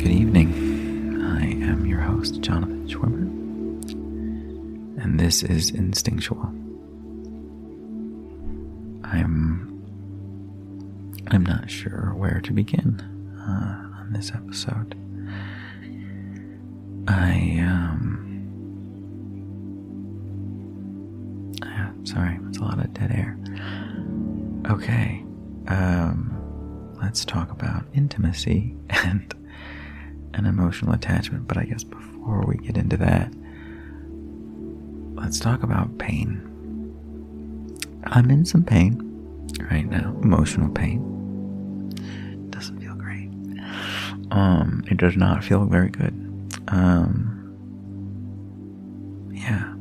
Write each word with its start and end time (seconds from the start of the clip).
Good 0.00 0.12
evening. 0.12 1.20
I 1.22 1.44
am 1.70 1.84
your 1.84 2.00
host, 2.00 2.40
Jonathan 2.40 2.88
Schwimmer, 2.88 3.28
and 4.98 5.20
this 5.20 5.42
is 5.42 5.70
Instinctual. 5.72 6.40
I'm 9.04 9.84
I'm 11.26 11.44
not 11.44 11.70
sure 11.70 12.14
where 12.16 12.40
to 12.40 12.52
begin 12.54 12.98
uh, 13.46 14.00
on 14.00 14.14
this 14.14 14.32
episode. 14.34 14.94
I 17.06 17.60
um. 17.60 18.40
Yeah, 21.62 21.90
sorry, 22.04 22.38
it's 22.48 22.56
a 22.56 22.62
lot 22.62 22.78
of 22.78 22.94
dead 22.94 23.12
air. 23.12 23.38
Okay, 24.70 25.22
um, 25.68 26.96
let's 27.02 27.26
talk 27.26 27.50
about 27.52 27.84
intimacy 27.92 28.74
emotional 30.70 30.94
attachment. 30.94 31.48
But 31.48 31.56
I 31.56 31.64
guess 31.64 31.82
before 31.82 32.44
we 32.46 32.56
get 32.56 32.76
into 32.76 32.96
that, 32.98 33.32
let's 35.20 35.40
talk 35.40 35.64
about 35.64 35.98
pain. 35.98 36.46
I'm 38.04 38.30
in 38.30 38.44
some 38.44 38.62
pain 38.62 39.48
right 39.70 39.84
now, 39.90 40.16
emotional 40.22 40.68
pain. 40.70 41.00
Doesn't 42.50 42.80
feel 42.80 42.94
great. 42.94 43.30
Um, 44.30 44.84
it 44.88 44.96
does 44.96 45.16
not 45.16 45.42
feel 45.42 45.64
very 45.64 45.88
good. 45.90 46.14
Um, 46.68 47.36
yeah. 49.32 49.72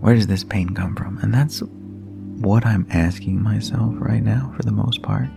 Where 0.00 0.16
does 0.16 0.26
this 0.26 0.42
pain 0.42 0.70
come 0.70 0.96
from? 0.96 1.18
And 1.18 1.32
that's 1.32 1.60
what 1.60 2.66
I'm 2.66 2.84
asking 2.90 3.40
myself 3.40 3.94
right 3.98 4.24
now, 4.24 4.52
for 4.56 4.64
the 4.64 4.72
most 4.72 5.02
part, 5.02 5.28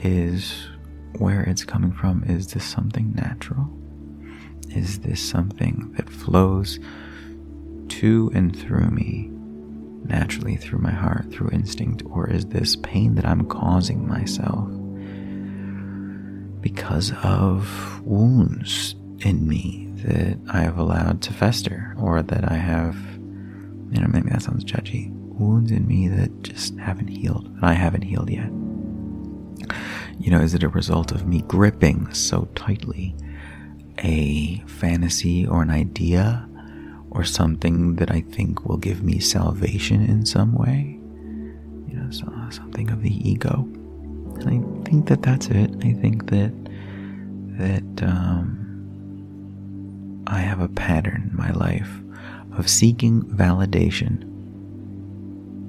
is 0.00 0.66
where 1.18 1.42
it's 1.42 1.64
coming 1.64 1.92
from. 1.92 2.24
Is 2.24 2.48
this 2.48 2.64
something 2.64 3.12
natural? 3.14 3.68
Is 4.70 5.00
this 5.00 5.20
something 5.20 5.92
that 5.96 6.08
flows 6.08 6.78
to 7.88 8.30
and 8.34 8.56
through 8.56 8.90
me 8.90 9.30
naturally 10.04 10.56
through 10.56 10.78
my 10.78 10.92
heart, 10.92 11.30
through 11.30 11.50
instinct? 11.50 12.02
Or 12.10 12.28
is 12.28 12.46
this 12.46 12.76
pain 12.76 13.14
that 13.16 13.26
I'm 13.26 13.46
causing 13.46 14.06
myself 14.06 14.68
because 16.60 17.12
of 17.22 18.00
wounds 18.04 18.94
in 19.20 19.46
me 19.48 19.88
that 20.04 20.38
I 20.50 20.60
have 20.62 20.78
allowed 20.78 21.22
to 21.22 21.32
fester 21.32 21.94
or 21.98 22.22
that 22.22 22.50
I 22.50 22.56
have, 22.56 22.96
you 22.96 24.00
know, 24.00 24.08
maybe 24.08 24.30
that 24.30 24.42
sounds 24.42 24.64
judgy, 24.64 25.10
wounds 25.12 25.70
in 25.70 25.86
me 25.86 26.08
that 26.08 26.42
just 26.42 26.78
haven't 26.78 27.08
healed, 27.08 27.54
that 27.56 27.64
I 27.64 27.72
haven't 27.74 28.02
healed 28.02 28.30
yet? 28.30 28.50
You 30.20 30.30
know, 30.30 30.40
is 30.40 30.52
it 30.52 30.62
a 30.62 30.68
result 30.68 31.12
of 31.12 31.26
me 31.26 31.40
gripping 31.40 32.12
so 32.12 32.46
tightly 32.54 33.16
a 33.98 34.58
fantasy 34.66 35.46
or 35.46 35.62
an 35.62 35.70
idea 35.70 36.46
or 37.10 37.24
something 37.24 37.96
that 37.96 38.10
I 38.10 38.20
think 38.20 38.66
will 38.66 38.76
give 38.76 39.02
me 39.02 39.18
salvation 39.18 40.04
in 40.04 40.26
some 40.26 40.52
way? 40.52 41.00
You 41.88 41.96
know, 41.96 42.10
so, 42.10 42.30
something 42.50 42.90
of 42.90 43.02
the 43.02 43.16
ego. 43.26 43.66
And 44.40 44.44
I 44.44 44.88
think 44.90 45.08
that 45.08 45.22
that's 45.22 45.46
it. 45.46 45.70
I 45.82 45.94
think 45.94 46.28
that 46.30 46.52
that 47.56 48.02
um, 48.02 48.60
I 50.26 50.40
have 50.40 50.60
a 50.60 50.68
pattern 50.68 51.30
in 51.30 51.36
my 51.36 51.50
life 51.52 51.90
of 52.58 52.68
seeking 52.68 53.22
validation 53.22 54.26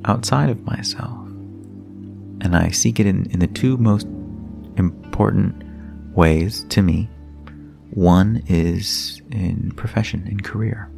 outside 0.03 0.49
of 0.49 0.65
myself. 0.65 1.25
And 2.41 2.55
I 2.55 2.69
seek 2.69 2.99
it 2.99 3.05
in, 3.05 3.29
in 3.31 3.39
the 3.39 3.47
two 3.47 3.77
most 3.77 4.07
important 4.77 5.63
ways 6.15 6.65
to 6.69 6.81
me. 6.81 7.09
One 7.91 8.41
is 8.47 9.21
in 9.31 9.71
profession, 9.75 10.27
in 10.27 10.39
career. 10.41 10.89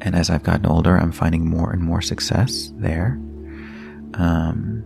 And 0.00 0.14
as 0.14 0.30
I've 0.30 0.42
gotten 0.42 0.66
older, 0.66 0.96
I'm 0.96 1.12
finding 1.12 1.48
more 1.48 1.72
and 1.72 1.82
more 1.82 2.00
success 2.00 2.72
there. 2.76 3.18
Um, 4.14 4.84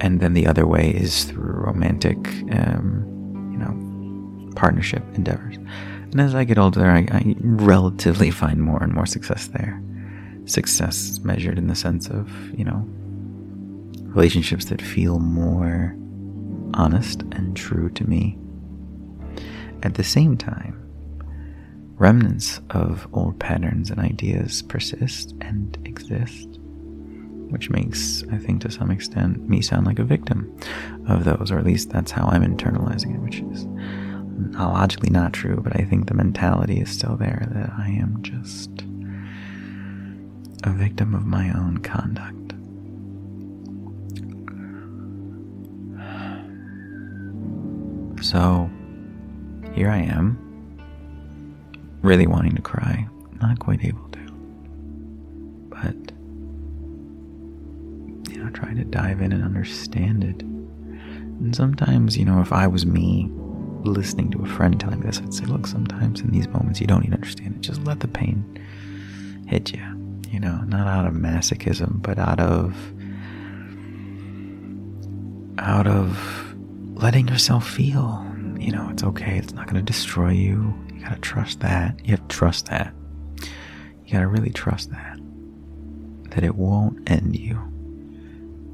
and 0.00 0.20
then 0.20 0.34
the 0.34 0.46
other 0.46 0.66
way 0.66 0.90
is 0.90 1.24
through 1.24 1.52
romantic, 1.52 2.16
um, 2.52 3.50
you 3.52 3.58
know, 3.58 4.52
partnership 4.54 5.02
endeavors. 5.14 5.56
And 5.56 6.20
as 6.20 6.34
I 6.34 6.44
get 6.44 6.58
older, 6.58 6.86
I, 6.86 7.06
I 7.10 7.34
relatively 7.40 8.30
find 8.42 8.60
more 8.60 8.82
and 8.82 8.92
more 8.92 9.06
success 9.06 9.48
there. 9.48 9.82
Success 10.46 11.20
measured 11.20 11.58
in 11.58 11.68
the 11.68 11.74
sense 11.74 12.08
of, 12.08 12.30
you 12.56 12.64
know, 12.64 12.86
relationships 14.14 14.66
that 14.66 14.80
feel 14.80 15.18
more 15.18 15.96
honest 16.74 17.22
and 17.32 17.56
true 17.56 17.88
to 17.90 18.08
me. 18.08 18.38
At 19.82 19.94
the 19.94 20.04
same 20.04 20.36
time, 20.36 20.80
remnants 21.96 22.60
of 22.70 23.06
old 23.12 23.38
patterns 23.38 23.90
and 23.90 24.00
ideas 24.00 24.62
persist 24.62 25.34
and 25.40 25.78
exist, 25.84 26.58
which 27.50 27.70
makes, 27.70 28.24
I 28.32 28.38
think, 28.38 28.62
to 28.62 28.70
some 28.70 28.90
extent, 28.90 29.48
me 29.48 29.60
sound 29.60 29.86
like 29.86 29.98
a 29.98 30.04
victim 30.04 30.54
of 31.06 31.24
those, 31.24 31.50
or 31.50 31.58
at 31.58 31.64
least 31.64 31.90
that's 31.90 32.10
how 32.10 32.26
I'm 32.26 32.42
internalizing 32.42 33.14
it, 33.14 33.20
which 33.20 33.40
is 33.40 33.66
logically 34.58 35.10
not 35.10 35.32
true, 35.32 35.60
but 35.62 35.78
I 35.78 35.84
think 35.84 36.08
the 36.08 36.14
mentality 36.14 36.80
is 36.80 36.90
still 36.90 37.16
there 37.16 37.46
that 37.52 37.70
I 37.78 37.88
am 37.90 38.22
just 38.22 38.70
a 40.64 40.70
victim 40.70 41.14
of 41.14 41.24
my 41.26 41.50
own 41.52 41.78
conduct. 41.78 42.43
So 48.34 48.68
here 49.74 49.88
I 49.88 49.98
am, 49.98 50.36
really 52.02 52.26
wanting 52.26 52.56
to 52.56 52.62
cry, 52.62 53.06
not 53.40 53.60
quite 53.60 53.84
able 53.84 54.08
to. 54.08 54.18
But, 55.68 55.94
you 58.32 58.42
know, 58.42 58.50
trying 58.50 58.74
to 58.78 58.84
dive 58.84 59.20
in 59.20 59.30
and 59.30 59.44
understand 59.44 60.24
it. 60.24 60.42
And 60.42 61.54
sometimes, 61.54 62.18
you 62.18 62.24
know, 62.24 62.40
if 62.40 62.52
I 62.52 62.66
was 62.66 62.84
me 62.84 63.30
listening 63.84 64.32
to 64.32 64.42
a 64.42 64.46
friend 64.46 64.80
telling 64.80 64.98
me 64.98 65.06
this, 65.06 65.20
I'd 65.20 65.32
say, 65.32 65.44
look, 65.44 65.68
sometimes 65.68 66.20
in 66.20 66.32
these 66.32 66.48
moments 66.48 66.80
you 66.80 66.88
don't 66.88 67.04
even 67.04 67.14
understand 67.14 67.54
it. 67.54 67.60
Just 67.60 67.84
let 67.84 68.00
the 68.00 68.08
pain 68.08 68.58
hit 69.46 69.72
you. 69.72 70.20
You 70.28 70.40
know, 70.40 70.56
not 70.66 70.88
out 70.88 71.06
of 71.06 71.14
masochism, 71.14 72.02
but 72.02 72.18
out 72.18 72.40
of 72.40 72.74
out 75.58 75.86
of 75.86 76.56
letting 76.94 77.28
yourself 77.28 77.68
feel, 77.68 78.23
you 78.64 78.72
know, 78.72 78.88
it's 78.90 79.04
okay. 79.04 79.36
It's 79.36 79.52
not 79.52 79.66
going 79.66 79.76
to 79.76 79.82
destroy 79.82 80.30
you. 80.30 80.74
You 80.94 81.00
got 81.02 81.14
to 81.16 81.20
trust 81.20 81.60
that. 81.60 82.00
You 82.02 82.12
have 82.12 82.26
to 82.26 82.34
trust 82.34 82.66
that. 82.66 82.94
You 84.06 84.12
got 84.12 84.20
to 84.20 84.26
really 84.26 84.50
trust 84.50 84.90
that. 84.90 85.18
That 86.30 86.44
it 86.44 86.54
won't 86.54 87.10
end 87.10 87.36
you. 87.36 87.56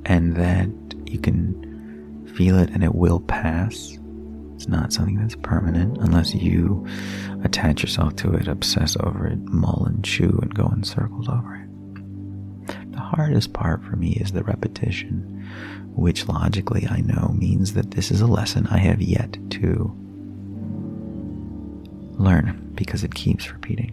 And 0.06 0.36
that 0.36 0.68
you 1.06 1.18
can 1.18 2.30
feel 2.36 2.56
it 2.56 2.70
and 2.70 2.84
it 2.84 2.94
will 2.94 3.18
pass. 3.18 3.98
It's 4.54 4.68
not 4.68 4.92
something 4.92 5.16
that's 5.16 5.34
permanent 5.36 5.98
unless 5.98 6.34
you 6.34 6.86
attach 7.42 7.82
yourself 7.82 8.14
to 8.16 8.32
it, 8.34 8.46
obsess 8.46 8.96
over 9.00 9.26
it, 9.26 9.38
mull 9.40 9.86
and 9.86 10.04
chew 10.04 10.38
and 10.40 10.54
go 10.54 10.68
in 10.68 10.84
circles 10.84 11.28
over 11.28 11.56
it. 11.56 11.59
Hardest 13.10 13.52
part 13.52 13.82
for 13.82 13.96
me 13.96 14.12
is 14.12 14.30
the 14.30 14.44
repetition 14.44 15.48
which 15.96 16.28
logically 16.28 16.86
I 16.88 17.00
know 17.00 17.34
means 17.36 17.74
that 17.74 17.90
this 17.90 18.12
is 18.12 18.20
a 18.20 18.26
lesson 18.26 18.68
I 18.68 18.78
have 18.78 19.02
yet 19.02 19.36
to 19.50 19.92
learn 22.12 22.70
because 22.76 23.02
it 23.02 23.14
keeps 23.16 23.50
repeating. 23.50 23.90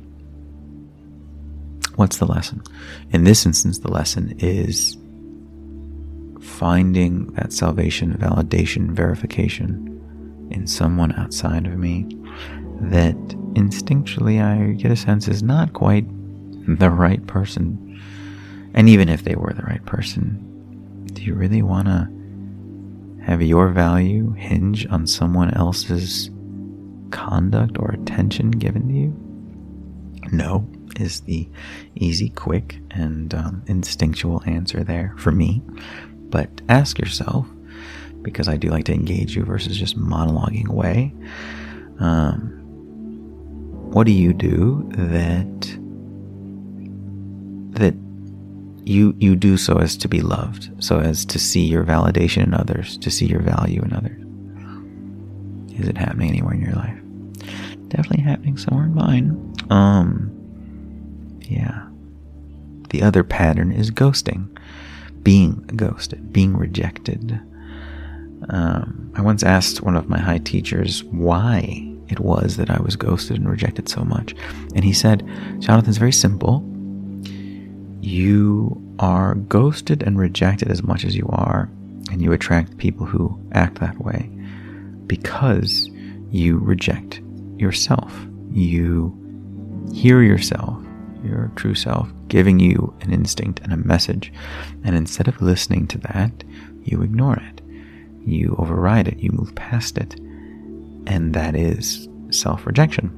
What's 1.95 2.17
the 2.17 2.27
lesson? 2.27 2.61
In 3.09 3.23
this 3.23 3.43
instance, 3.43 3.79
the 3.79 3.89
lesson 3.89 4.35
is 4.37 4.95
finding 6.39 7.33
that 7.33 7.51
salvation, 7.51 8.13
validation, 8.13 8.91
verification 8.91 10.47
in 10.51 10.67
someone 10.67 11.11
outside 11.13 11.65
of 11.65 11.75
me 11.79 12.03
that 12.81 13.15
instinctually 13.55 14.43
I 14.43 14.73
get 14.73 14.91
a 14.91 14.95
sense 14.95 15.27
is 15.27 15.41
not 15.41 15.73
quite 15.73 16.05
the 16.67 16.91
right 16.91 17.25
person. 17.25 17.86
And 18.77 18.87
even 18.89 19.09
if 19.09 19.23
they 19.23 19.33
were 19.33 19.53
the 19.53 19.63
right 19.63 19.83
person, 19.87 21.07
do 21.11 21.23
you 21.23 21.33
really 21.33 21.63
want 21.63 21.87
to 21.87 23.25
have 23.25 23.41
your 23.41 23.69
value 23.69 24.33
hinge 24.33 24.85
on 24.91 25.07
someone 25.07 25.51
else's 25.55 26.29
conduct 27.09 27.79
or 27.79 27.89
attention 27.89 28.51
given 28.51 28.87
to 28.87 28.93
you? 28.93 30.29
No, 30.31 30.69
is 30.99 31.21
the 31.21 31.49
easy, 31.95 32.29
quick, 32.29 32.79
and 32.91 33.33
um, 33.33 33.63
instinctual 33.65 34.43
answer 34.45 34.83
there 34.83 35.15
for 35.17 35.31
me. 35.31 35.63
But 36.29 36.61
ask 36.69 36.99
yourself, 36.99 37.47
because 38.21 38.47
I 38.47 38.57
do 38.57 38.69
like 38.69 38.85
to 38.85 38.93
engage 38.93 39.35
you 39.35 39.43
versus 39.43 39.75
just 39.75 39.97
monologuing 39.97 40.67
away. 40.67 41.15
Um, 41.99 42.53
what 43.91 44.05
do 44.05 44.11
you 44.11 44.33
do 44.33 44.87
that 44.91 45.77
that 47.79 47.95
you 48.87 49.13
you 49.19 49.35
do 49.35 49.57
so 49.57 49.77
as 49.77 49.97
to 49.97 50.07
be 50.07 50.21
loved, 50.21 50.71
so 50.83 50.99
as 50.99 51.25
to 51.25 51.39
see 51.39 51.65
your 51.65 51.83
validation 51.83 52.43
in 52.43 52.53
others, 52.53 52.97
to 52.97 53.11
see 53.11 53.25
your 53.25 53.41
value 53.41 53.81
in 53.81 53.93
others. 53.93 54.23
Is 55.79 55.87
it 55.87 55.97
happening 55.97 56.29
anywhere 56.29 56.53
in 56.53 56.61
your 56.61 56.73
life? 56.73 56.97
Definitely 57.89 58.23
happening 58.23 58.57
somewhere 58.57 58.85
in 58.85 58.95
mine. 58.95 59.53
Um, 59.69 60.31
yeah. 61.41 61.87
The 62.89 63.03
other 63.03 63.23
pattern 63.23 63.71
is 63.71 63.91
ghosting, 63.91 64.57
being 65.21 65.55
ghosted, 65.75 66.31
being 66.31 66.55
rejected. 66.55 67.39
Um, 68.49 69.11
I 69.15 69.21
once 69.21 69.43
asked 69.43 69.81
one 69.81 69.97
of 69.97 70.07
my 70.07 70.19
high 70.19 70.37
teachers 70.39 71.03
why 71.03 71.83
it 72.07 72.19
was 72.21 72.55
that 72.55 72.69
I 72.69 72.79
was 72.81 72.95
ghosted 72.95 73.37
and 73.37 73.49
rejected 73.49 73.89
so 73.89 74.03
much. 74.03 74.33
And 74.73 74.85
he 74.85 74.93
said, 74.93 75.27
Jonathan's 75.59 75.97
very 75.97 76.13
simple. 76.13 76.63
You 78.07 78.81
are 78.99 79.35
ghosted 79.35 80.01
and 80.01 80.17
rejected 80.17 80.71
as 80.71 80.81
much 80.81 81.03
as 81.03 81.13
you 81.13 81.27
are, 81.27 81.69
and 82.09 82.21
you 82.21 82.31
attract 82.31 82.77
people 82.77 83.05
who 83.05 83.37
act 83.51 83.81
that 83.81 83.99
way 83.99 84.29
because 85.07 85.89
you 86.31 86.57
reject 86.57 87.19
yourself. 87.57 88.17
You 88.49 89.13
hear 89.93 90.21
yourself, 90.21 90.81
your 91.21 91.51
true 91.57 91.75
self, 91.75 92.09
giving 92.29 92.61
you 92.61 92.95
an 93.01 93.11
instinct 93.11 93.59
and 93.59 93.73
a 93.73 93.77
message. 93.77 94.31
And 94.85 94.95
instead 94.95 95.27
of 95.27 95.41
listening 95.41 95.85
to 95.87 95.97
that, 95.97 96.45
you 96.85 97.01
ignore 97.01 97.35
it. 97.35 97.61
You 98.25 98.55
override 98.57 99.09
it. 99.09 99.19
You 99.19 99.31
move 99.33 99.53
past 99.53 99.97
it. 99.97 100.17
And 101.07 101.33
that 101.33 101.57
is 101.57 102.07
self 102.29 102.65
rejection. 102.65 103.11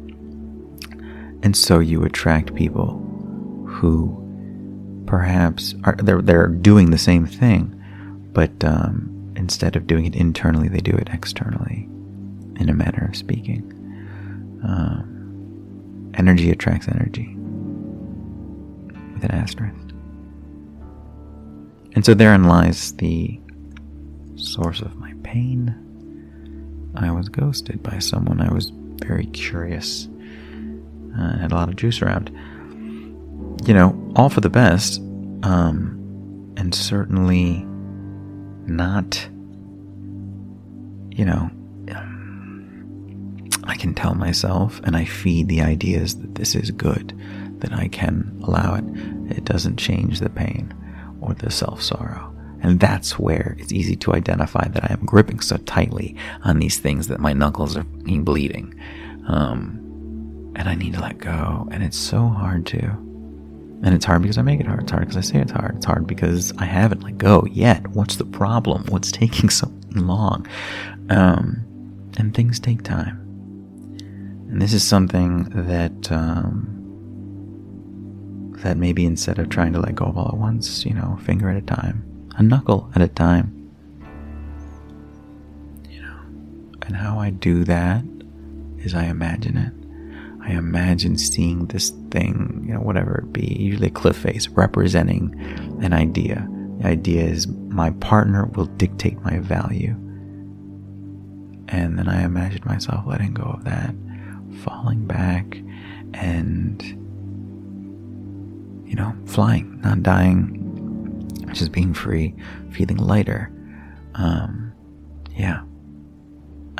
And 1.43 1.55
so 1.55 1.77
you 1.77 2.03
attract 2.05 2.55
people 2.55 3.05
who 3.67 4.18
perhaps 5.09 5.73
are 5.85 5.95
they're, 5.95 6.21
they're 6.21 6.47
doing 6.47 6.91
the 6.91 6.97
same 6.97 7.25
thing, 7.25 7.75
but 8.31 8.63
um, 8.63 9.33
instead 9.35 9.75
of 9.75 9.87
doing 9.87 10.05
it 10.05 10.15
internally, 10.15 10.67
they 10.67 10.77
do 10.77 10.95
it 10.95 11.09
externally, 11.11 11.89
in 12.59 12.69
a 12.69 12.73
manner 12.75 13.07
of 13.09 13.15
speaking. 13.15 13.63
Um, 14.63 16.11
energy 16.13 16.51
attracts 16.51 16.87
energy 16.87 17.35
with 19.15 19.23
an 19.23 19.31
asterisk. 19.31 19.75
And 21.95 22.05
so 22.05 22.13
therein 22.13 22.43
lies 22.43 22.93
the 22.93 23.39
source 24.35 24.79
of 24.79 24.95
my 24.97 25.15
pain. 25.23 25.73
I 26.93 27.09
was 27.09 27.29
ghosted 27.29 27.81
by 27.81 27.97
someone 27.97 28.41
I 28.41 28.53
was 28.53 28.71
very 29.03 29.25
curious, 29.25 30.07
uh, 31.17 31.39
had 31.39 31.51
a 31.51 31.55
lot 31.55 31.67
of 31.67 31.77
juice 31.77 32.03
around. 32.03 32.29
You 33.65 33.73
know, 33.73 33.98
all 34.15 34.29
for 34.29 34.41
the 34.41 34.49
best, 34.49 34.99
um, 35.43 36.53
and 36.57 36.73
certainly 36.73 37.65
not, 38.65 39.27
you 41.11 41.25
know, 41.25 41.49
I 43.69 43.75
can 43.75 43.93
tell 43.93 44.15
myself 44.15 44.81
and 44.83 44.97
I 44.97 45.05
feed 45.05 45.47
the 45.47 45.61
ideas 45.61 46.17
that 46.17 46.35
this 46.35 46.55
is 46.55 46.71
good, 46.71 47.15
that 47.59 47.71
I 47.71 47.87
can 47.87 48.39
allow 48.43 48.75
it. 48.75 48.83
It 49.29 49.45
doesn't 49.45 49.77
change 49.77 50.19
the 50.19 50.29
pain 50.29 50.73
or 51.21 51.35
the 51.35 51.51
self 51.51 51.81
sorrow. 51.81 52.35
And 52.61 52.79
that's 52.79 53.17
where 53.17 53.55
it's 53.59 53.71
easy 53.71 53.95
to 53.97 54.13
identify 54.13 54.67
that 54.67 54.83
I 54.83 54.93
am 54.93 55.05
gripping 55.05 55.39
so 55.39 55.57
tightly 55.57 56.17
on 56.43 56.59
these 56.59 56.79
things 56.79 57.07
that 57.07 57.19
my 57.19 57.31
knuckles 57.31 57.77
are 57.77 57.83
bleeding. 57.83 58.77
Um, 59.27 60.51
and 60.55 60.67
I 60.67 60.75
need 60.75 60.95
to 60.95 61.01
let 61.01 61.19
go. 61.19 61.69
And 61.71 61.83
it's 61.83 61.97
so 61.97 62.27
hard 62.27 62.65
to. 62.67 63.08
And 63.81 63.95
it's 63.95 64.05
hard 64.05 64.21
because 64.21 64.37
I 64.37 64.41
make 64.41 64.59
it 64.59 64.67
hard. 64.67 64.83
It's 64.83 64.91
hard 64.91 65.07
because 65.07 65.17
I 65.17 65.21
say 65.21 65.39
it's 65.39 65.51
hard. 65.51 65.77
It's 65.77 65.85
hard 65.85 66.05
because 66.05 66.51
I 66.57 66.65
haven't 66.65 67.01
let 67.01 67.17
go 67.17 67.45
yet. 67.49 67.87
What's 67.89 68.17
the 68.17 68.25
problem? 68.25 68.85
What's 68.89 69.11
taking 69.23 69.49
so 69.49 69.71
long? 69.95 70.45
Um, 71.09 71.65
and 72.17 72.33
things 72.33 72.59
take 72.59 72.83
time. 72.83 73.25
And 74.49 74.61
this 74.61 74.73
is 74.73 74.85
something 74.85 75.43
that 75.67 76.11
um, 76.11 76.75
that 78.57 78.75
maybe 78.77 79.05
instead 79.05 79.39
of 79.39 79.49
trying 79.49 79.71
to 79.73 79.79
let 79.79 79.95
go 79.95 80.05
of 80.05 80.17
all 80.17 80.29
at 80.29 80.37
once, 80.37 80.85
you 80.85 80.93
know, 80.93 81.17
finger 81.23 81.49
at 81.49 81.55
a 81.55 81.61
time, 81.61 82.03
a 82.35 82.43
knuckle 82.43 82.91
at 82.95 83.01
a 83.01 83.07
time. 83.07 83.55
You 85.89 86.01
know, 86.01 86.19
and 86.81 86.95
how 86.95 87.19
I 87.19 87.29
do 87.29 87.63
that 87.63 88.03
is 88.79 88.93
I 88.93 89.05
imagine 89.05 89.57
it. 89.57 89.78
I 90.41 90.51
imagine 90.51 91.17
seeing 91.17 91.67
this 91.67 91.89
thing, 92.11 92.65
you 92.67 92.73
know, 92.73 92.79
whatever 92.79 93.19
it 93.19 93.33
be, 93.33 93.45
usually 93.59 93.87
a 93.87 93.91
cliff 93.91 94.17
face, 94.17 94.47
representing 94.47 95.35
an 95.81 95.93
idea. 95.93 96.47
The 96.79 96.87
idea 96.87 97.23
is 97.23 97.47
my 97.47 97.91
partner 97.91 98.45
will 98.45 98.65
dictate 98.65 99.19
my 99.21 99.39
value. 99.39 99.95
And 101.67 101.99
then 101.99 102.07
I 102.07 102.23
imagine 102.23 102.61
myself 102.65 103.05
letting 103.05 103.33
go 103.33 103.43
of 103.43 103.63
that, 103.65 103.93
falling 104.63 105.05
back, 105.05 105.57
and, 106.13 106.81
you 108.87 108.95
know, 108.95 109.13
flying, 109.25 109.79
not 109.81 110.01
dying, 110.01 111.27
just 111.53 111.71
being 111.71 111.93
free, 111.93 112.33
feeling 112.71 112.97
lighter. 112.97 113.51
Um, 114.15 114.71
yeah. 115.35 115.61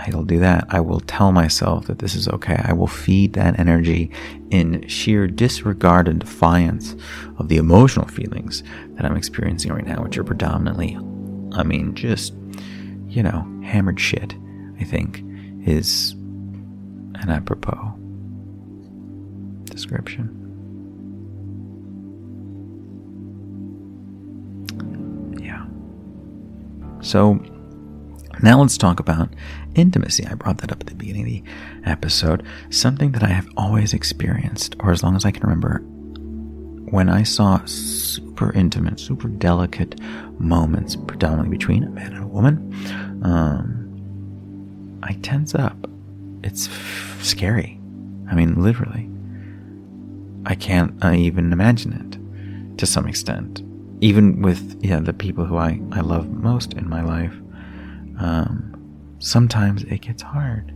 I'll 0.08 0.24
do 0.24 0.40
that. 0.40 0.66
I 0.70 0.80
will 0.80 1.00
tell 1.02 1.32
myself 1.32 1.88
that 1.88 2.00
this 2.00 2.16
is 2.16 2.28
okay. 2.28 2.62
I 2.64 2.74
will 2.74 2.88
feed 2.88 3.34
that 3.34 3.60
energy 3.60 4.12
in 4.50 4.88
sheer 4.88 5.28
disregard 5.28 6.08
and 6.08 6.20
defiance 6.20 6.96
of 7.38 7.48
the 7.48 7.58
emotional 7.58 8.08
feelings 8.08 8.64
that 8.96 9.06
I'm 9.06 9.18
experiencing 9.18 9.72
right 9.72 9.86
now, 9.86 10.02
which 10.04 10.18
are 10.18 10.24
predominantly, 10.24 10.98
I 11.54 11.64
mean, 11.64 11.96
just, 11.96 12.34
you 13.08 13.24
know, 13.24 13.46
hammered 13.64 14.00
shit, 14.00 14.36
I 14.80 14.84
think, 14.84 15.24
is 15.66 16.14
an 17.16 17.30
apropos 17.30 17.94
description. 19.66 20.36
Yeah. 25.42 25.66
So, 27.02 27.40
now 28.42 28.62
let's 28.62 28.78
talk 28.78 29.00
about 29.00 29.30
intimacy. 29.76 30.26
I 30.26 30.34
brought 30.34 30.60
that 30.60 30.72
up 30.72 30.82
at 30.82 30.88
the 30.88 30.96
beginning 30.96 31.22
of 31.22 31.28
the 31.28 31.44
episode. 31.90 32.46
Something 32.70 33.12
that 33.14 33.24
I 33.24 33.30
have 33.30 33.48
always 33.58 33.94
experienced, 33.94 34.76
or 34.80 34.92
as 34.92 35.04
long 35.04 35.16
as 35.16 35.26
I 35.26 35.32
can 35.32 35.44
remember, 35.44 35.80
when 36.92 37.10
I 37.10 37.24
saw 37.24 37.64
super 37.66 38.52
intimate, 38.54 39.00
super 39.00 39.28
delicate 39.28 40.00
moments, 40.40 40.96
predominantly 40.96 41.58
between 41.58 41.84
a 41.84 41.90
man 41.90 42.14
and 42.14 42.24
a 42.24 42.28
woman, 42.28 42.74
um, 43.24 45.00
I 45.04 45.14
tense 45.22 45.54
up. 45.54 45.78
It's 46.44 46.68
f- 46.68 47.20
scary. 47.22 47.80
I 48.30 48.36
mean, 48.36 48.62
literally. 48.62 49.10
I 50.46 50.56
can't 50.56 51.04
even 51.04 51.52
imagine 51.52 51.94
it 51.94 52.78
to 52.80 52.86
some 52.86 53.08
extent. 53.08 53.62
Even 54.02 54.42
with 54.42 54.80
yeah, 54.82 55.00
the 55.00 55.14
people 55.14 55.46
who 55.46 55.58
I, 55.58 55.82
I 55.92 56.00
love 56.00 56.30
most 56.30 56.74
in 56.74 56.90
my 56.90 57.02
life 57.02 57.34
um, 58.20 58.69
sometimes 59.20 59.84
it 59.84 60.02
gets 60.02 60.24
hard. 60.24 60.74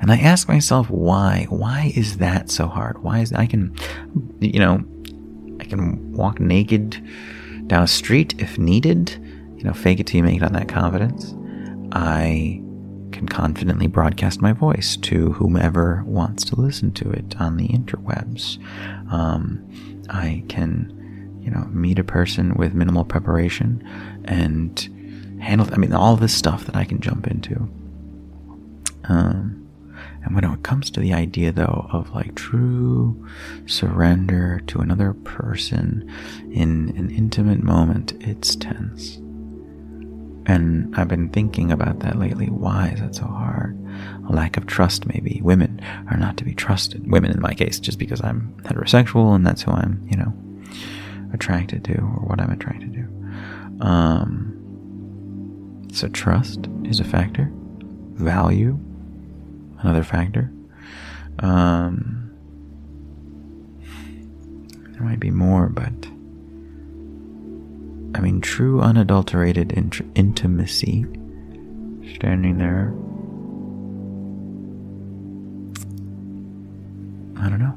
And 0.00 0.10
I 0.10 0.16
ask 0.16 0.48
myself 0.48 0.88
why? 0.88 1.46
Why 1.48 1.92
is 1.94 2.18
that 2.18 2.50
so 2.50 2.66
hard? 2.66 3.02
Why 3.02 3.20
is 3.20 3.32
I 3.32 3.46
can, 3.46 3.74
you 4.40 4.60
know, 4.60 4.84
I 5.60 5.64
can 5.64 6.12
walk 6.12 6.40
naked 6.40 7.02
down 7.66 7.82
a 7.82 7.88
street 7.88 8.34
if 8.38 8.58
needed. 8.58 9.10
You 9.56 9.64
know, 9.64 9.72
fake 9.72 10.00
it 10.00 10.06
till 10.06 10.18
you 10.18 10.22
make 10.22 10.36
it 10.36 10.42
on 10.42 10.52
that 10.52 10.68
confidence. 10.68 11.34
I 11.92 12.62
can 13.12 13.26
confidently 13.28 13.86
broadcast 13.86 14.42
my 14.42 14.52
voice 14.52 14.96
to 14.98 15.32
whomever 15.32 16.04
wants 16.04 16.44
to 16.44 16.60
listen 16.60 16.92
to 16.92 17.10
it 17.10 17.34
on 17.40 17.56
the 17.56 17.68
interwebs. 17.68 18.58
Um, 19.10 19.66
I 20.10 20.44
can, 20.48 21.40
you 21.40 21.50
know, 21.50 21.64
meet 21.70 21.98
a 21.98 22.04
person 22.04 22.54
with 22.54 22.74
minimal 22.74 23.04
preparation 23.04 23.82
and 24.24 24.78
handle. 25.40 25.68
I 25.72 25.78
mean, 25.78 25.94
all 25.94 26.16
this 26.16 26.34
stuff 26.34 26.66
that 26.66 26.76
I 26.76 26.84
can 26.84 27.00
jump 27.00 27.26
into. 27.26 27.68
Um, 29.08 29.66
and 30.24 30.34
when 30.34 30.44
it 30.44 30.62
comes 30.62 30.90
to 30.90 31.00
the 31.00 31.12
idea, 31.12 31.52
though, 31.52 31.88
of 31.92 32.10
like 32.10 32.34
true 32.34 33.26
surrender 33.66 34.60
to 34.66 34.80
another 34.80 35.12
person 35.12 36.12
in 36.50 36.92
an 36.96 37.10
intimate 37.10 37.62
moment, 37.62 38.12
it's 38.20 38.56
tense. 38.56 39.18
And 40.46 40.94
I've 40.96 41.08
been 41.08 41.28
thinking 41.28 41.72
about 41.72 42.00
that 42.00 42.18
lately. 42.18 42.46
Why 42.46 42.88
is 42.88 43.00
that 43.00 43.14
so 43.14 43.24
hard? 43.24 43.78
A 44.28 44.32
lack 44.32 44.56
of 44.56 44.66
trust, 44.66 45.06
maybe. 45.06 45.40
Women 45.42 45.80
are 46.10 46.16
not 46.16 46.36
to 46.38 46.44
be 46.44 46.54
trusted. 46.54 47.10
Women, 47.10 47.32
in 47.32 47.40
my 47.40 47.54
case, 47.54 47.80
just 47.80 47.98
because 47.98 48.22
I'm 48.22 48.54
heterosexual 48.62 49.34
and 49.34 49.46
that's 49.46 49.62
who 49.62 49.72
I'm, 49.72 50.06
you 50.08 50.16
know, 50.16 50.32
attracted 51.32 51.84
to 51.84 51.94
or 51.98 52.24
what 52.26 52.40
I'm 52.40 52.50
attracted 52.50 52.92
to. 52.94 53.84
Um, 53.84 54.52
so, 55.92 56.08
trust 56.08 56.68
is 56.84 57.00
a 57.00 57.04
factor, 57.04 57.50
value, 58.14 58.78
another 59.80 60.02
factor. 60.02 60.50
Um, 61.38 62.30
there 64.92 65.02
might 65.02 65.20
be 65.20 65.30
more, 65.30 65.68
but 65.68 65.92
I 68.16 68.20
mean, 68.20 68.40
true 68.40 68.80
unadulterated 68.80 69.72
int 69.72 70.00
intimacy. 70.14 71.04
Standing 72.14 72.56
there. 72.56 72.94
I 77.38 77.50
don't 77.50 77.58
know. 77.58 77.74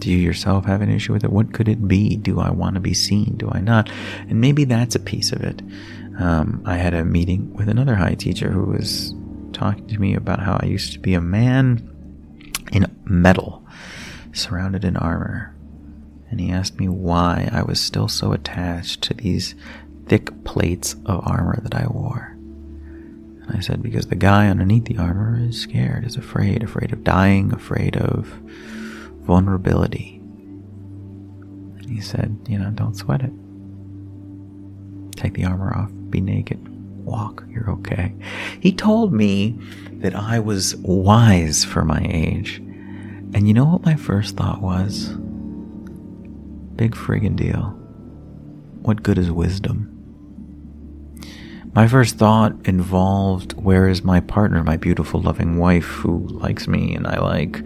Do 0.00 0.10
you 0.10 0.18
yourself 0.18 0.64
have 0.64 0.82
an 0.82 0.90
issue 0.90 1.12
with 1.12 1.22
it? 1.22 1.30
What 1.30 1.52
could 1.52 1.68
it 1.68 1.86
be? 1.86 2.16
Do 2.16 2.40
I 2.40 2.50
want 2.50 2.74
to 2.74 2.80
be 2.80 2.94
seen? 2.94 3.36
Do 3.36 3.48
I 3.52 3.60
not? 3.60 3.88
And 4.28 4.40
maybe 4.40 4.64
that's 4.64 4.96
a 4.96 5.00
piece 5.00 5.30
of 5.30 5.42
it. 5.42 5.62
Um, 6.18 6.62
I 6.64 6.76
had 6.76 6.94
a 6.94 7.04
meeting 7.04 7.52
with 7.54 7.68
another 7.68 7.94
high 7.94 8.14
teacher 8.14 8.50
who 8.50 8.64
was 8.72 9.14
talking 9.56 9.86
to 9.88 9.98
me 9.98 10.14
about 10.14 10.40
how 10.40 10.58
I 10.60 10.66
used 10.66 10.92
to 10.92 10.98
be 10.98 11.14
a 11.14 11.20
man 11.20 11.90
in 12.72 12.86
metal, 13.04 13.66
surrounded 14.32 14.84
in 14.84 14.96
armor. 14.96 15.56
And 16.30 16.38
he 16.40 16.50
asked 16.50 16.78
me 16.78 16.88
why 16.88 17.48
I 17.50 17.62
was 17.62 17.80
still 17.80 18.08
so 18.08 18.32
attached 18.32 19.02
to 19.02 19.14
these 19.14 19.54
thick 20.06 20.44
plates 20.44 20.94
of 21.06 21.26
armor 21.26 21.58
that 21.62 21.74
I 21.74 21.86
wore. 21.86 22.32
And 22.36 23.56
I 23.56 23.60
said, 23.60 23.82
because 23.82 24.06
the 24.06 24.14
guy 24.14 24.48
underneath 24.48 24.84
the 24.84 24.98
armor 24.98 25.40
is 25.40 25.60
scared, 25.60 26.04
is 26.04 26.16
afraid, 26.16 26.62
afraid 26.62 26.92
of 26.92 27.04
dying, 27.04 27.52
afraid 27.52 27.96
of 27.96 28.26
vulnerability. 29.22 30.16
And 31.78 31.88
he 31.88 32.00
said, 32.00 32.36
you 32.48 32.58
know, 32.58 32.70
don't 32.70 32.96
sweat 32.96 33.22
it. 33.22 33.32
Take 35.16 35.34
the 35.34 35.46
armor 35.46 35.74
off, 35.74 35.90
be 36.10 36.20
naked, 36.20 36.60
walk, 37.06 37.44
you're 37.48 37.70
okay. 37.70 38.12
He 38.60 38.72
told 38.72 39.14
me 39.14 39.58
that 40.00 40.14
I 40.14 40.38
was 40.38 40.76
wise 40.76 41.64
for 41.64 41.84
my 41.84 42.06
age. 42.10 42.58
And 43.32 43.48
you 43.48 43.54
know 43.54 43.64
what 43.64 43.84
my 43.84 43.96
first 43.96 44.36
thought 44.36 44.60
was? 44.60 45.08
Big 46.76 46.94
friggin' 46.94 47.36
deal. 47.36 47.70
What 48.82 49.02
good 49.02 49.16
is 49.16 49.30
wisdom? 49.30 49.95
My 51.76 51.86
first 51.86 52.16
thought 52.16 52.54
involved 52.64 53.52
where 53.52 53.86
is 53.86 54.02
my 54.02 54.20
partner, 54.20 54.64
my 54.64 54.78
beautiful, 54.78 55.20
loving 55.20 55.58
wife 55.58 55.84
who 55.84 56.26
likes 56.28 56.66
me 56.66 56.94
and 56.94 57.06
I 57.06 57.20
like, 57.20 57.62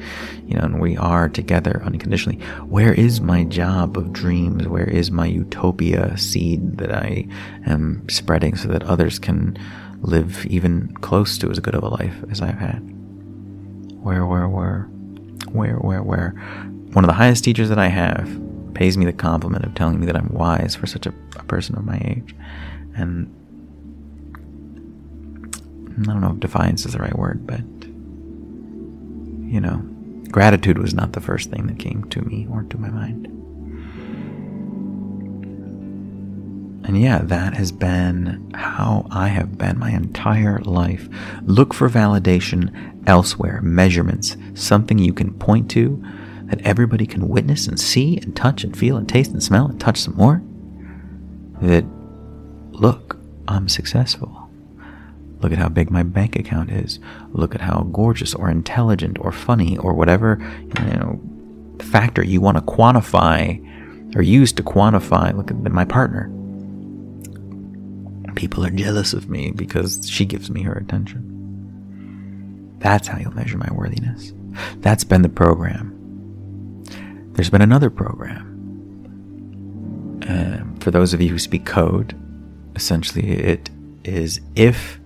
you 0.48 0.56
know, 0.56 0.64
and 0.64 0.80
we 0.80 0.96
are 0.96 1.28
together 1.28 1.80
unconditionally. 1.84 2.40
Where 2.66 2.92
is 2.92 3.20
my 3.20 3.44
job 3.44 3.96
of 3.96 4.12
dreams? 4.12 4.66
Where 4.66 4.88
is 4.90 5.12
my 5.12 5.26
utopia 5.26 6.18
seed 6.18 6.78
that 6.78 6.92
I 6.92 7.28
am 7.66 8.04
spreading 8.08 8.56
so 8.56 8.66
that 8.66 8.82
others 8.82 9.20
can 9.20 9.56
live 10.00 10.44
even 10.46 10.92
close 10.94 11.38
to 11.38 11.48
as 11.48 11.60
good 11.60 11.76
of 11.76 11.84
a 11.84 11.88
life 11.88 12.16
as 12.32 12.42
I've 12.42 12.58
had? 12.58 12.80
Where, 14.02 14.26
where, 14.26 14.48
where, 14.48 14.88
where, 15.52 15.76
where, 15.76 16.02
where? 16.02 16.30
One 16.94 17.04
of 17.04 17.08
the 17.08 17.14
highest 17.14 17.44
teachers 17.44 17.68
that 17.68 17.78
I 17.78 17.86
have 17.86 18.28
pays 18.74 18.98
me 18.98 19.04
the 19.04 19.12
compliment 19.12 19.64
of 19.64 19.76
telling 19.76 20.00
me 20.00 20.06
that 20.06 20.16
I'm 20.16 20.32
wise 20.32 20.74
for 20.74 20.88
such 20.88 21.06
a, 21.06 21.14
a 21.36 21.44
person 21.44 21.76
of 21.76 21.84
my 21.84 22.02
age. 22.04 22.34
And 22.96 23.32
I 26.02 26.12
don't 26.12 26.20
know 26.20 26.32
if 26.32 26.40
defiance 26.40 26.86
is 26.86 26.92
the 26.92 26.98
right 26.98 27.16
word, 27.16 27.46
but 27.46 27.60
you 29.50 29.60
know, 29.60 29.82
gratitude 30.30 30.78
was 30.78 30.94
not 30.94 31.12
the 31.12 31.20
first 31.20 31.50
thing 31.50 31.66
that 31.66 31.78
came 31.78 32.04
to 32.04 32.22
me 32.22 32.46
or 32.50 32.62
to 32.64 32.78
my 32.78 32.88
mind. 32.88 33.26
And 36.86 37.00
yeah, 37.00 37.18
that 37.18 37.54
has 37.54 37.70
been 37.70 38.50
how 38.54 39.06
I 39.10 39.28
have 39.28 39.58
been 39.58 39.78
my 39.78 39.90
entire 39.90 40.58
life. 40.60 41.08
Look 41.42 41.74
for 41.74 41.88
validation 41.88 43.06
elsewhere, 43.06 43.60
measurements, 43.62 44.36
something 44.54 44.98
you 44.98 45.12
can 45.12 45.34
point 45.34 45.70
to 45.72 46.02
that 46.44 46.60
everybody 46.62 47.06
can 47.06 47.28
witness 47.28 47.66
and 47.66 47.78
see 47.78 48.16
and 48.18 48.34
touch 48.34 48.64
and 48.64 48.76
feel 48.76 48.96
and 48.96 49.08
taste 49.08 49.30
and 49.30 49.42
smell 49.42 49.66
and 49.66 49.80
touch 49.80 49.98
some 49.98 50.16
more. 50.16 50.42
That, 51.60 51.84
look, 52.72 53.18
I'm 53.46 53.68
successful. 53.68 54.39
Look 55.40 55.52
at 55.52 55.58
how 55.58 55.68
big 55.68 55.90
my 55.90 56.02
bank 56.02 56.36
account 56.36 56.70
is. 56.70 56.98
Look 57.32 57.54
at 57.54 57.62
how 57.62 57.88
gorgeous 57.92 58.34
or 58.34 58.50
intelligent 58.50 59.18
or 59.20 59.32
funny 59.32 59.78
or 59.78 59.94
whatever 59.94 60.38
you 60.78 60.98
know 60.98 61.20
factor 61.80 62.22
you 62.22 62.40
want 62.40 62.58
to 62.58 62.62
quantify 62.62 63.58
or 64.16 64.22
use 64.22 64.52
to 64.52 64.62
quantify. 64.62 65.34
Look 65.34 65.50
at 65.50 65.56
my 65.56 65.84
partner. 65.84 66.30
People 68.36 68.64
are 68.64 68.70
jealous 68.70 69.12
of 69.12 69.28
me 69.28 69.50
because 69.50 70.08
she 70.08 70.24
gives 70.24 70.50
me 70.50 70.62
her 70.62 70.72
attention. 70.72 72.76
That's 72.78 73.08
how 73.08 73.18
you'll 73.18 73.34
measure 73.34 73.58
my 73.58 73.68
worthiness. 73.72 74.32
That's 74.76 75.04
been 75.04 75.22
the 75.22 75.28
program. 75.28 75.96
There's 77.32 77.50
been 77.50 77.62
another 77.62 77.90
program. 77.90 78.46
Uh, 80.26 80.80
for 80.80 80.90
those 80.90 81.12
of 81.12 81.20
you 81.20 81.28
who 81.28 81.38
speak 81.38 81.66
code, 81.66 82.16
essentially 82.76 83.30
it 83.30 83.68
is 84.04 84.40
if 84.54 84.99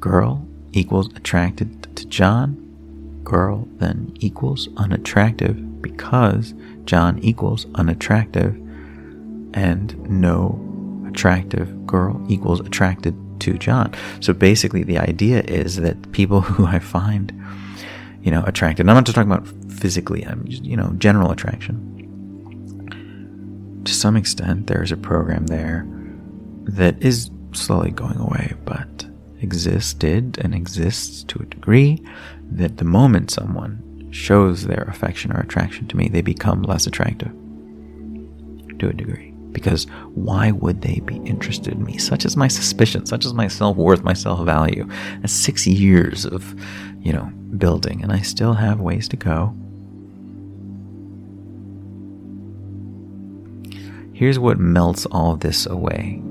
girl 0.00 0.46
equals 0.72 1.14
attracted 1.14 1.94
to 1.96 2.06
John, 2.06 3.20
girl 3.22 3.68
then 3.76 4.12
equals 4.20 4.68
unattractive 4.76 5.82
because 5.82 6.54
John 6.84 7.18
equals 7.20 7.66
unattractive, 7.74 8.56
and 9.54 9.98
no 10.08 10.58
attractive 11.08 11.86
girl 11.86 12.24
equals 12.28 12.60
attracted 12.60 13.14
to 13.40 13.58
John. 13.58 13.92
So 14.20 14.32
basically, 14.32 14.82
the 14.82 14.98
idea 14.98 15.42
is 15.42 15.76
that 15.76 16.12
people 16.12 16.40
who 16.50 16.66
I 16.66 16.78
find, 16.78 17.32
you 18.22 18.30
know, 18.30 18.42
attracted, 18.44 18.88
I'm 18.88 18.94
not 18.94 19.04
just 19.04 19.14
talking 19.14 19.30
about 19.30 19.48
physically, 19.72 20.26
I'm 20.26 20.46
just, 20.46 20.64
you 20.64 20.76
know, 20.76 20.92
general 20.98 21.30
attraction. 21.30 21.86
To 23.84 23.94
some 23.94 24.16
extent, 24.16 24.66
there's 24.66 24.92
a 24.92 24.96
program 24.96 25.46
there 25.46 25.86
that 26.64 27.02
is 27.02 27.30
slowly 27.52 27.90
going 27.90 28.18
away, 28.18 28.54
but 28.64 28.99
existed 29.40 30.38
and 30.40 30.54
exists 30.54 31.22
to 31.24 31.40
a 31.40 31.46
degree 31.46 32.02
that 32.50 32.76
the 32.78 32.84
moment 32.84 33.30
someone 33.30 34.08
shows 34.10 34.66
their 34.66 34.82
affection 34.84 35.32
or 35.32 35.40
attraction 35.40 35.86
to 35.88 35.96
me, 35.96 36.08
they 36.08 36.22
become 36.22 36.62
less 36.62 36.86
attractive 36.86 37.32
to 38.78 38.88
a 38.88 38.92
degree. 38.92 39.30
Because 39.52 39.84
why 40.14 40.52
would 40.52 40.82
they 40.82 41.00
be 41.00 41.16
interested 41.16 41.74
in 41.74 41.84
me? 41.84 41.98
Such 41.98 42.24
is 42.24 42.36
my 42.36 42.48
suspicion, 42.48 43.06
such 43.06 43.24
is 43.24 43.34
my 43.34 43.48
self 43.48 43.76
worth, 43.76 44.02
my 44.02 44.12
self 44.12 44.44
value. 44.44 44.88
That's 45.20 45.32
six 45.32 45.66
years 45.66 46.24
of, 46.24 46.54
you 47.00 47.12
know, 47.12 47.32
building, 47.56 48.02
and 48.02 48.12
I 48.12 48.20
still 48.20 48.54
have 48.54 48.80
ways 48.80 49.08
to 49.08 49.16
go. 49.16 49.54
Here's 54.12 54.38
what 54.38 54.58
melts 54.58 55.06
all 55.06 55.36
this 55.36 55.66
away 55.66 56.22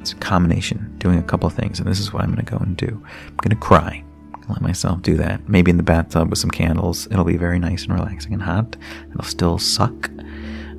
it's 0.00 0.12
a 0.12 0.16
combination, 0.16 0.94
doing 0.98 1.18
a 1.18 1.22
couple 1.22 1.48
things, 1.50 1.78
and 1.78 1.88
this 1.88 2.00
is 2.00 2.12
what 2.12 2.22
I'm 2.22 2.32
going 2.32 2.44
to 2.44 2.50
go 2.50 2.58
and 2.58 2.76
do. 2.76 3.02
I'm 3.26 3.36
going 3.36 3.50
to 3.50 3.56
cry. 3.56 4.04
Let 4.48 4.62
myself 4.62 5.02
do 5.02 5.16
that. 5.18 5.46
Maybe 5.48 5.70
in 5.70 5.76
the 5.76 5.82
bathtub 5.82 6.30
with 6.30 6.38
some 6.38 6.50
candles. 6.50 7.06
It'll 7.10 7.24
be 7.24 7.36
very 7.36 7.58
nice 7.58 7.84
and 7.84 7.92
relaxing 7.92 8.32
and 8.32 8.42
hot. 8.42 8.76
It'll 9.10 9.24
still 9.24 9.58
suck, 9.58 10.08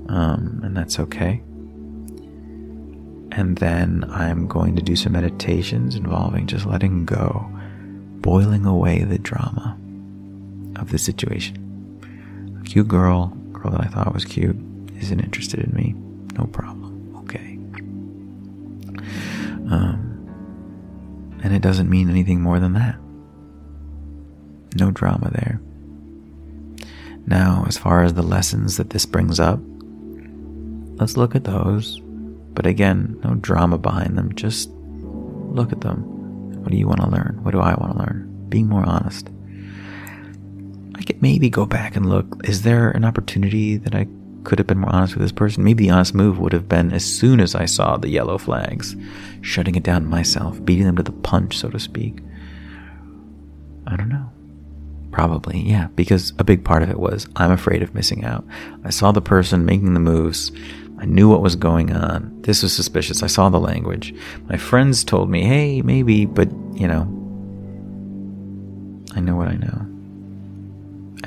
um, 0.09 0.61
and 0.63 0.75
that's 0.75 0.99
okay. 0.99 1.43
And 3.31 3.57
then 3.59 4.05
I'm 4.09 4.47
going 4.47 4.75
to 4.75 4.81
do 4.81 4.95
some 4.95 5.13
meditations 5.13 5.95
involving 5.95 6.47
just 6.47 6.65
letting 6.65 7.05
go, 7.05 7.47
boiling 8.21 8.65
away 8.65 9.03
the 9.03 9.19
drama 9.19 9.77
of 10.77 10.89
the 10.89 10.97
situation. 10.97 11.65
A 12.59 12.63
cute 12.63 12.87
girl, 12.87 13.27
girl 13.51 13.71
that 13.71 13.81
I 13.81 13.87
thought 13.87 14.13
was 14.13 14.25
cute, 14.25 14.57
isn't 14.99 15.19
interested 15.19 15.59
in 15.59 15.73
me. 15.73 15.93
No 16.37 16.45
problem. 16.45 16.88
Um, 19.69 21.39
and 21.43 21.53
it 21.53 21.61
doesn't 21.61 21.89
mean 21.89 22.09
anything 22.09 22.41
more 22.41 22.59
than 22.59 22.73
that. 22.73 22.97
No 24.75 24.91
drama 24.91 25.31
there. 25.31 25.61
Now, 27.25 27.65
as 27.67 27.77
far 27.77 28.03
as 28.03 28.13
the 28.13 28.23
lessons 28.23 28.77
that 28.77 28.89
this 28.89 29.05
brings 29.05 29.39
up, 29.39 29.59
let's 30.95 31.17
look 31.17 31.35
at 31.35 31.43
those. 31.43 32.01
But 32.53 32.65
again, 32.65 33.19
no 33.23 33.35
drama 33.35 33.77
behind 33.77 34.17
them. 34.17 34.33
Just 34.35 34.69
look 34.71 35.71
at 35.71 35.81
them. 35.81 36.03
What 36.61 36.71
do 36.71 36.77
you 36.77 36.87
want 36.87 37.01
to 37.01 37.09
learn? 37.09 37.39
What 37.43 37.51
do 37.51 37.59
I 37.59 37.75
want 37.75 37.93
to 37.93 37.99
learn? 37.99 38.45
Being 38.49 38.67
more 38.67 38.85
honest. 38.85 39.29
I 40.95 41.03
could 41.03 41.21
maybe 41.21 41.49
go 41.49 41.65
back 41.65 41.95
and 41.95 42.09
look. 42.09 42.41
Is 42.43 42.63
there 42.63 42.91
an 42.91 43.05
opportunity 43.05 43.77
that 43.77 43.95
I 43.95 44.07
could 44.43 44.59
have 44.59 44.67
been 44.67 44.79
more 44.79 44.93
honest 44.93 45.15
with 45.15 45.21
this 45.21 45.31
person. 45.31 45.63
Maybe 45.63 45.85
the 45.85 45.91
honest 45.91 46.13
move 46.13 46.39
would 46.39 46.53
have 46.53 46.67
been 46.67 46.91
as 46.91 47.05
soon 47.05 47.39
as 47.39 47.55
I 47.55 47.65
saw 47.65 47.97
the 47.97 48.09
yellow 48.09 48.37
flags, 48.37 48.95
shutting 49.41 49.75
it 49.75 49.83
down 49.83 50.05
myself, 50.05 50.63
beating 50.63 50.85
them 50.85 50.95
to 50.97 51.03
the 51.03 51.11
punch, 51.11 51.57
so 51.57 51.69
to 51.69 51.79
speak. 51.79 52.19
I 53.87 53.95
don't 53.95 54.09
know. 54.09 54.31
Probably, 55.11 55.59
yeah, 55.61 55.87
because 55.95 56.33
a 56.37 56.43
big 56.43 56.63
part 56.63 56.83
of 56.83 56.89
it 56.89 56.99
was 56.99 57.27
I'm 57.35 57.51
afraid 57.51 57.81
of 57.81 57.95
missing 57.95 58.23
out. 58.23 58.45
I 58.83 58.91
saw 58.91 59.11
the 59.11 59.21
person 59.21 59.65
making 59.65 59.93
the 59.93 59.99
moves. 59.99 60.51
I 60.99 61.05
knew 61.05 61.29
what 61.29 61.41
was 61.41 61.55
going 61.55 61.91
on. 61.91 62.41
This 62.41 62.61
was 62.61 62.73
suspicious. 62.73 63.23
I 63.23 63.27
saw 63.27 63.49
the 63.49 63.59
language. 63.59 64.13
My 64.47 64.57
friends 64.57 65.03
told 65.03 65.29
me, 65.29 65.45
hey, 65.45 65.81
maybe, 65.81 66.25
but, 66.25 66.49
you 66.73 66.87
know, 66.87 67.01
I 69.15 69.19
know 69.19 69.35
what 69.35 69.47
I 69.47 69.55
know 69.55 69.98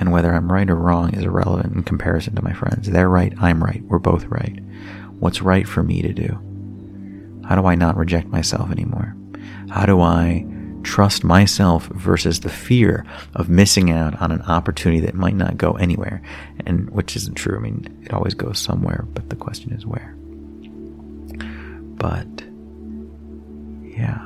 and 0.02 0.10
whether 0.10 0.34
I'm 0.34 0.50
right 0.50 0.68
or 0.68 0.74
wrong 0.74 1.14
is 1.14 1.22
irrelevant 1.22 1.76
in 1.76 1.84
comparison 1.84 2.34
to 2.34 2.42
my 2.42 2.52
friends. 2.52 2.90
They're 2.90 3.08
right, 3.08 3.32
I'm 3.40 3.62
right, 3.62 3.82
we're 3.84 4.00
both 4.00 4.24
right. 4.24 4.58
What's 5.20 5.40
right 5.40 5.66
for 5.66 5.84
me 5.84 6.02
to 6.02 6.12
do? 6.12 7.44
How 7.48 7.54
do 7.54 7.66
I 7.66 7.76
not 7.76 7.96
reject 7.96 8.26
myself 8.26 8.72
anymore? 8.72 9.14
How 9.70 9.86
do 9.86 10.00
I 10.00 10.44
trust 10.82 11.22
myself 11.22 11.86
versus 11.86 12.40
the 12.40 12.48
fear 12.48 13.06
of 13.36 13.48
missing 13.48 13.92
out 13.92 14.20
on 14.20 14.32
an 14.32 14.42
opportunity 14.42 14.98
that 15.02 15.14
might 15.14 15.36
not 15.36 15.56
go 15.56 15.74
anywhere. 15.74 16.20
And 16.66 16.90
which 16.90 17.14
isn't 17.14 17.34
true. 17.34 17.56
I 17.56 17.60
mean, 17.60 18.02
it 18.02 18.12
always 18.12 18.34
goes 18.34 18.58
somewhere, 18.58 19.04
but 19.14 19.30
the 19.30 19.36
question 19.36 19.72
is 19.72 19.86
where. 19.86 20.16
But, 21.96 22.26
yeah. 23.96 24.18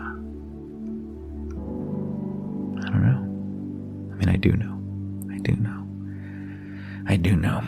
I 2.81 2.89
don't 2.89 3.05
know. 3.05 4.15
I 4.15 4.17
mean, 4.17 4.31
I 4.31 4.37
do 4.37 4.53
know. 4.53 4.76
I 5.47 5.51
do 5.51 5.57
know. 5.61 5.87
I 7.07 7.17
do 7.17 7.37
know. 7.37 7.63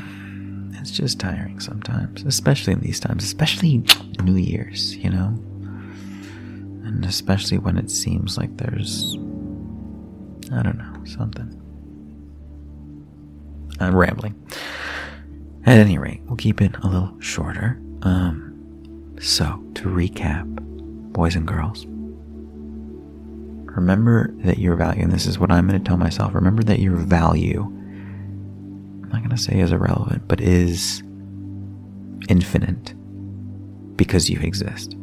It's 0.81 0.91
just 0.91 1.21
tiring 1.21 1.61
sometimes, 1.61 2.25
especially 2.25 2.73
in 2.73 2.81
these 2.81 2.99
times, 2.99 3.23
especially 3.23 3.85
New 4.23 4.35
Year's, 4.35 4.97
you 4.97 5.11
know? 5.11 5.27
And 6.85 7.05
especially 7.05 7.59
when 7.59 7.77
it 7.79 7.89
seems 7.89 8.37
like 8.37 8.57
there's, 8.57 9.15
I 10.53 10.63
don't 10.63 10.79
know, 10.79 11.05
something. 11.05 11.55
I'm 13.79 13.95
rambling. 13.95 14.35
At 15.65 15.79
any 15.79 15.99
rate, 15.99 16.23
we'll 16.25 16.37
keep 16.37 16.61
it 16.61 16.75
a 16.83 16.89
little 16.89 17.15
shorter. 17.21 17.81
Um, 18.03 19.15
so, 19.21 19.63
to 19.75 19.85
recap, 19.85 20.47
boys 21.13 21.37
and 21.37 21.47
girls, 21.47 21.87
remember 23.79 24.35
that 24.39 24.59
your 24.59 24.75
value, 24.75 25.03
and 25.03 25.13
this 25.13 25.27
is 25.27 25.39
what 25.39 25.53
I'm 25.53 25.69
going 25.69 25.83
to 25.83 25.89
tell 25.89 25.97
myself 25.97 26.35
remember 26.35 26.65
that 26.65 26.81
your 26.81 26.97
value, 26.97 27.63
I'm 27.63 29.09
not 29.09 29.19
going 29.19 29.31
to 29.31 29.37
say 29.37 29.61
is 29.61 29.73
irrelevant, 29.73 30.27
but 30.27 30.41
is 30.41 31.03
infinite 32.29 32.95
because 33.97 34.29
you 34.29 34.41
exist. 34.41 34.97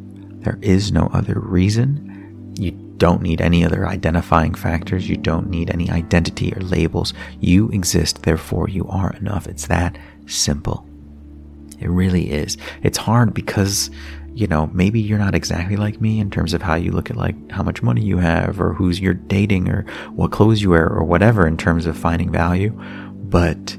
There 0.44 0.60
is 0.62 0.92
no 0.92 1.10
other 1.14 1.40
reason. 1.40 2.54
You 2.58 2.72
don't 2.98 3.22
need 3.22 3.42
any 3.42 3.66
other 3.66 3.88
identifying 3.88 4.54
factors. 4.54 5.10
You 5.10 5.18
don't 5.18 5.50
need 5.50 5.70
any 5.70 5.90
identity 5.90 6.54
or 6.54 6.62
labels. 6.62 7.14
You 7.40 7.70
exist, 7.70 8.24
therefore 8.24 8.70
you 8.70 8.86
are 8.88 9.14
enough. 9.14 9.48
It's 9.48 9.68
that 9.68 9.98
simple. 10.28 10.85
It 11.80 11.90
really 11.90 12.32
is. 12.32 12.58
It's 12.84 12.98
hard 12.98 13.34
because, 13.34 13.90
you 14.34 14.48
know, 14.48 14.68
maybe 14.74 15.00
you're 15.00 15.20
not 15.20 15.36
exactly 15.36 15.76
like 15.76 16.02
me 16.02 16.20
in 16.20 16.30
terms 16.30 16.54
of 16.54 16.62
how 16.62 16.76
you 16.76 16.92
look 16.92 17.10
at 17.10 17.16
like 17.16 17.36
how 17.52 17.64
much 17.64 17.82
money 17.84 18.02
you 18.02 18.18
have 18.18 18.60
or 18.60 18.74
who's 18.74 19.00
you're 19.00 19.14
dating 19.14 19.70
or 19.70 19.86
what 20.12 20.32
clothes 20.32 20.62
you 20.62 20.72
wear 20.72 20.88
or 20.88 21.04
whatever 21.04 21.48
in 21.48 21.58
terms 21.58 21.86
of 21.86 21.98
finding 21.98 22.32
value. 22.32 22.72
But, 23.30 23.76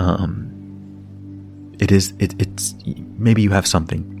um, 0.00 0.44
it 1.78 1.92
is, 1.92 2.12
it, 2.18 2.34
it's, 2.40 2.74
maybe 3.16 3.42
you 3.42 3.50
have 3.50 3.66
something 3.66 4.14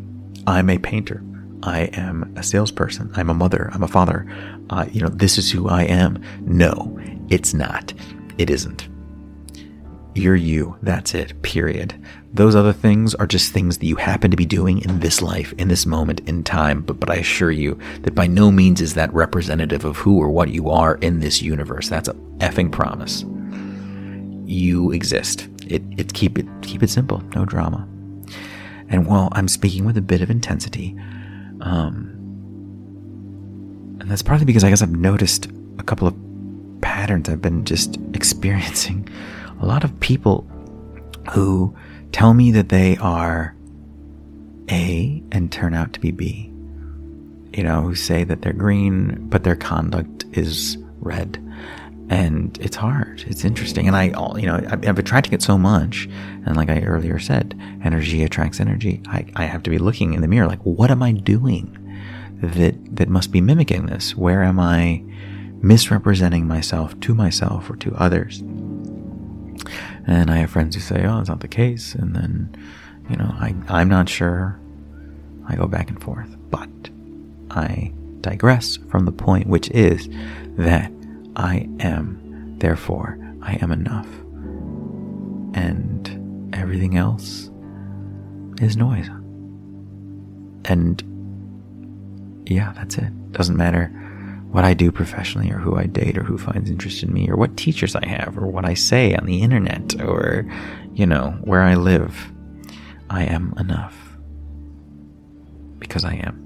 I'm 0.46 0.70
a 0.70 0.78
painter. 0.78 1.22
I 1.62 1.90
am 1.92 2.32
a 2.36 2.42
salesperson. 2.42 3.10
I'm 3.14 3.28
a 3.30 3.34
mother. 3.34 3.70
I'm 3.72 3.82
a 3.82 3.88
father. 3.88 4.26
Uh, 4.70 4.86
you 4.92 5.02
know, 5.02 5.08
this 5.08 5.38
is 5.38 5.50
who 5.50 5.68
I 5.68 5.82
am. 5.82 6.22
No, 6.40 6.98
it's 7.28 7.52
not. 7.52 7.92
It 8.38 8.48
isn't. 8.48 8.88
You're 10.18 10.34
you. 10.34 10.76
That's 10.82 11.14
it. 11.14 11.40
Period. 11.42 11.94
Those 12.34 12.56
other 12.56 12.72
things 12.72 13.14
are 13.14 13.26
just 13.26 13.52
things 13.52 13.78
that 13.78 13.86
you 13.86 13.94
happen 13.94 14.32
to 14.32 14.36
be 14.36 14.46
doing 14.46 14.82
in 14.82 14.98
this 14.98 15.22
life, 15.22 15.52
in 15.58 15.68
this 15.68 15.86
moment 15.86 16.20
in 16.28 16.42
time. 16.42 16.82
But, 16.82 16.98
but 16.98 17.08
I 17.08 17.14
assure 17.16 17.52
you 17.52 17.78
that 18.02 18.16
by 18.16 18.26
no 18.26 18.50
means 18.50 18.80
is 18.80 18.94
that 18.94 19.14
representative 19.14 19.84
of 19.84 19.96
who 19.96 20.18
or 20.20 20.28
what 20.28 20.48
you 20.48 20.70
are 20.70 20.96
in 20.96 21.20
this 21.20 21.40
universe. 21.40 21.88
That's 21.88 22.08
a 22.08 22.14
effing 22.38 22.72
promise. 22.72 23.24
You 24.44 24.90
exist. 24.90 25.46
It, 25.68 25.82
it 25.96 26.14
keep 26.14 26.36
it, 26.36 26.46
keep 26.62 26.82
it 26.82 26.90
simple. 26.90 27.22
No 27.36 27.44
drama. 27.44 27.86
And 28.88 29.06
while 29.06 29.28
I'm 29.32 29.46
speaking 29.46 29.84
with 29.84 29.96
a 29.96 30.02
bit 30.02 30.20
of 30.20 30.30
intensity, 30.30 30.96
um, 31.60 32.12
and 34.00 34.10
that's 34.10 34.22
partly 34.22 34.46
because 34.46 34.64
I 34.64 34.70
guess 34.70 34.82
I've 34.82 34.90
noticed 34.90 35.46
a 35.78 35.84
couple 35.84 36.08
of 36.08 36.16
patterns 36.80 37.28
I've 37.28 37.40
been 37.40 37.64
just 37.64 37.98
experiencing. 38.14 39.08
A 39.60 39.66
lot 39.66 39.84
of 39.84 39.98
people 40.00 40.48
who 41.32 41.74
tell 42.12 42.34
me 42.34 42.50
that 42.52 42.68
they 42.68 42.96
are 42.98 43.54
A 44.70 45.22
and 45.32 45.50
turn 45.50 45.74
out 45.74 45.92
to 45.94 46.00
be 46.00 46.10
B. 46.10 46.52
You 47.52 47.64
know, 47.64 47.82
who 47.82 47.94
say 47.94 48.24
that 48.24 48.42
they're 48.42 48.52
green, 48.52 49.28
but 49.28 49.44
their 49.44 49.56
conduct 49.56 50.24
is 50.32 50.78
red 51.00 51.42
and 52.10 52.58
it's 52.60 52.76
hard. 52.76 53.24
It's 53.26 53.44
interesting, 53.44 53.86
and 53.86 53.96
I, 53.96 54.04
you 54.38 54.46
know, 54.46 54.64
I've 54.70 54.98
attracting 54.98 55.34
it 55.34 55.42
so 55.42 55.58
much, 55.58 56.08
and 56.46 56.56
like 56.56 56.70
I 56.70 56.80
earlier 56.80 57.18
said, 57.18 57.58
energy 57.84 58.24
attracts 58.24 58.60
energy. 58.60 59.02
I, 59.08 59.26
I 59.36 59.44
have 59.44 59.62
to 59.64 59.70
be 59.70 59.78
looking 59.78 60.14
in 60.14 60.22
the 60.22 60.28
mirror, 60.28 60.46
like, 60.46 60.62
what 60.62 60.90
am 60.90 61.02
I 61.02 61.12
doing 61.12 61.76
that 62.40 62.96
that 62.96 63.08
must 63.08 63.30
be 63.30 63.40
mimicking 63.40 63.86
this? 63.86 64.16
Where 64.16 64.42
am 64.42 64.58
I 64.58 65.02
misrepresenting 65.60 66.46
myself 66.46 66.98
to 67.00 67.14
myself 67.14 67.68
or 67.68 67.76
to 67.76 67.94
others? 67.96 68.42
And 70.08 70.30
I 70.30 70.38
have 70.38 70.50
friends 70.50 70.74
who 70.74 70.80
say, 70.80 71.04
"Oh, 71.04 71.20
it's 71.20 71.28
not 71.28 71.40
the 71.40 71.48
case," 71.48 71.94
and 71.94 72.16
then, 72.16 72.56
you 73.10 73.16
know, 73.16 73.30
I 73.38 73.54
I'm 73.68 73.88
not 73.88 74.08
sure. 74.08 74.58
I 75.46 75.54
go 75.54 75.66
back 75.66 75.90
and 75.90 76.02
forth, 76.02 76.34
but 76.50 76.68
I 77.50 77.92
digress 78.22 78.78
from 78.88 79.04
the 79.04 79.12
point, 79.12 79.46
which 79.46 79.70
is 79.70 80.08
that 80.56 80.90
I 81.36 81.68
am, 81.80 82.56
therefore 82.58 83.18
I 83.42 83.54
am 83.62 83.70
enough. 83.70 84.08
And 85.54 86.54
everything 86.54 86.96
else 86.96 87.50
is 88.60 88.76
noise. 88.76 89.08
And 90.64 91.02
yeah, 92.46 92.72
that's 92.72 92.96
it. 92.98 93.32
Doesn't 93.32 93.56
matter 93.56 93.92
what 94.50 94.64
I 94.64 94.74
do 94.74 94.90
professionally 94.90 95.50
or 95.50 95.58
who 95.58 95.76
I 95.76 95.84
date 95.86 96.16
or 96.16 96.22
who 96.22 96.38
finds 96.38 96.70
interest 96.70 97.02
in 97.02 97.12
me 97.12 97.28
or 97.28 97.36
what 97.36 97.56
teachers 97.56 97.94
I 97.94 98.06
have 98.06 98.38
or 98.38 98.46
what 98.46 98.64
I 98.64 98.74
say 98.74 99.14
on 99.14 99.26
the 99.26 99.42
internet 99.42 100.00
or, 100.00 100.50
you 100.94 101.06
know, 101.06 101.38
where 101.42 101.62
I 101.62 101.74
live. 101.74 102.32
I 103.10 103.24
am 103.24 103.54
enough. 103.58 103.96
Because 105.78 106.04
I 106.04 106.14
am. 106.14 106.44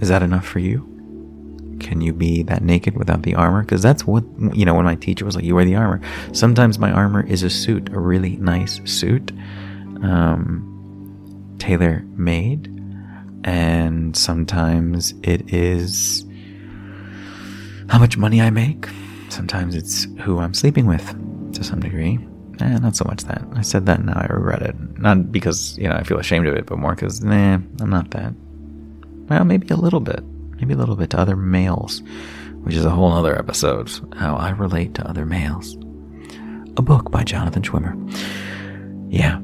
Is 0.00 0.08
that 0.08 0.22
enough 0.22 0.46
for 0.46 0.58
you? 0.58 0.96
can 1.78 2.00
you 2.00 2.12
be 2.12 2.42
that 2.44 2.62
naked 2.62 2.96
without 2.96 3.22
the 3.22 3.34
armor? 3.34 3.62
Because 3.62 3.82
that's 3.82 4.06
what, 4.06 4.24
you 4.54 4.64
know, 4.64 4.74
when 4.74 4.84
my 4.84 4.94
teacher 4.94 5.24
was 5.24 5.36
like, 5.36 5.44
you 5.44 5.54
wear 5.54 5.64
the 5.64 5.76
armor. 5.76 6.00
Sometimes 6.32 6.78
my 6.78 6.90
armor 6.90 7.24
is 7.26 7.42
a 7.42 7.50
suit, 7.50 7.88
a 7.90 7.98
really 7.98 8.36
nice 8.36 8.80
suit, 8.84 9.32
um, 10.02 11.56
tailor 11.58 12.04
made. 12.16 12.72
And 13.46 14.14
sometimes 14.14 15.14
it 15.22 15.50
is 15.52 16.26
how 17.88 17.98
much 17.98 18.18
money 18.18 18.42
I 18.42 18.50
make. 18.50 18.86
Sometimes 19.30 19.74
it's 19.74 20.06
who 20.20 20.38
I'm 20.38 20.52
sleeping 20.52 20.86
with 20.86 21.06
to 21.54 21.64
some 21.64 21.80
degree. 21.80 22.18
Eh, 22.60 22.78
not 22.78 22.96
so 22.96 23.04
much 23.06 23.24
that. 23.24 23.42
I 23.54 23.62
said 23.62 23.86
that 23.86 24.04
now 24.04 24.14
I 24.16 24.26
regret 24.26 24.60
it. 24.62 24.76
Not 24.98 25.32
because, 25.32 25.78
you 25.78 25.88
know, 25.88 25.94
I 25.94 26.02
feel 26.02 26.18
ashamed 26.18 26.46
of 26.46 26.54
it, 26.54 26.66
but 26.66 26.78
more 26.78 26.94
because, 26.94 27.22
nah, 27.22 27.54
I'm 27.54 27.90
not 27.90 28.10
that. 28.10 28.34
Well, 29.28 29.44
maybe 29.44 29.68
a 29.68 29.76
little 29.76 30.00
bit 30.00 30.22
maybe 30.58 30.74
a 30.74 30.76
little 30.76 30.96
bit 30.96 31.10
to 31.10 31.18
other 31.18 31.36
males, 31.36 32.02
which 32.62 32.74
is 32.74 32.84
a 32.84 32.90
whole 32.90 33.12
other 33.12 33.38
episode. 33.38 33.90
How 34.16 34.36
I 34.36 34.50
relate 34.50 34.94
to 34.94 35.08
other 35.08 35.26
males. 35.26 35.76
A 36.76 36.82
book 36.82 37.10
by 37.10 37.24
Jonathan 37.24 37.62
Schwimmer. 37.62 37.94
Yeah. 39.10 39.36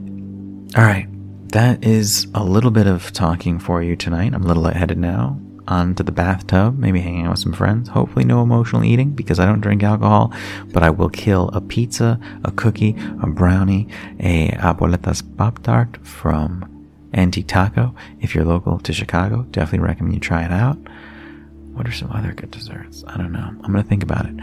All 0.77 0.85
right. 0.85 1.07
That 1.53 1.85
is 1.85 2.29
a 2.35 2.43
little 2.43 2.71
bit 2.71 2.87
of 2.87 3.12
talking 3.12 3.59
for 3.59 3.83
you 3.83 3.95
tonight. 3.95 4.33
I'm 4.33 4.43
a 4.43 4.47
little 4.47 4.62
lightheaded 4.62 4.97
now. 4.97 5.38
On 5.69 5.95
to 5.97 6.03
the 6.03 6.11
bathtub, 6.11 6.79
maybe 6.79 6.99
hanging 6.99 7.27
out 7.27 7.33
with 7.33 7.41
some 7.41 7.53
friends. 7.53 7.91
Hopefully, 7.91 8.25
no 8.25 8.43
emotional 8.43 8.83
eating 8.83 9.11
because 9.11 9.38
I 9.38 9.45
don't 9.45 9.61
drink 9.61 9.83
alcohol, 9.83 10.33
but 10.73 10.83
I 10.83 10.88
will 10.88 11.11
kill 11.11 11.51
a 11.51 11.61
pizza, 11.61 12.19
a 12.43 12.53
cookie, 12.53 12.97
a 13.23 13.27
brownie, 13.27 13.87
a 14.19 14.49
abuelita's 14.53 15.21
pop 15.21 15.62
tart 15.62 15.99
from 16.07 16.88
Antique 17.12 17.49
Taco. 17.49 17.95
If 18.23 18.35
you're 18.35 18.47
local 18.47 18.79
to 18.79 18.93
Chicago, 18.95 19.43
definitely 19.51 19.87
recommend 19.87 20.15
you 20.15 20.21
try 20.21 20.47
it 20.47 20.53
out. 20.53 20.79
What 21.75 21.87
are 21.87 21.93
some 21.93 22.11
other 22.12 22.33
good 22.33 22.51
desserts? 22.51 23.05
I 23.07 23.19
don't 23.19 23.33
know. 23.33 23.55
I'm 23.62 23.75
to 23.75 23.83
think 23.83 24.03
about 24.03 24.25
it. 24.25 24.37